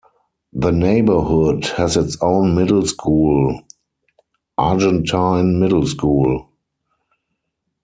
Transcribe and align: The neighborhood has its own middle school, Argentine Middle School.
The 0.51 0.71
neighborhood 0.71 1.63
has 1.77 1.95
its 1.95 2.17
own 2.21 2.55
middle 2.55 2.87
school, 2.87 3.61
Argentine 4.57 5.59
Middle 5.59 5.85
School. 5.85 6.49